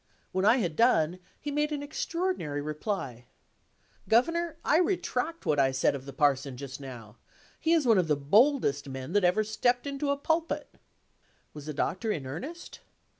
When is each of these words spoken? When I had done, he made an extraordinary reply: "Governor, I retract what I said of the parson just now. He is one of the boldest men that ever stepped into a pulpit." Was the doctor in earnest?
When 0.31 0.45
I 0.45 0.57
had 0.57 0.75
done, 0.75 1.19
he 1.39 1.51
made 1.51 1.71
an 1.71 1.83
extraordinary 1.83 2.59
reply: 2.59 3.25
"Governor, 4.09 4.57
I 4.65 4.79
retract 4.79 5.45
what 5.45 5.59
I 5.59 5.71
said 5.71 5.93
of 5.93 6.07
the 6.07 6.11
parson 6.11 6.57
just 6.57 6.79
now. 6.79 7.17
He 7.59 7.73
is 7.73 7.85
one 7.85 7.99
of 7.99 8.07
the 8.07 8.15
boldest 8.17 8.89
men 8.89 9.11
that 9.13 9.23
ever 9.23 9.43
stepped 9.43 9.85
into 9.85 10.09
a 10.09 10.17
pulpit." 10.17 10.67
Was 11.53 11.67
the 11.67 11.73
doctor 11.75 12.11
in 12.11 12.25
earnest? 12.25 12.79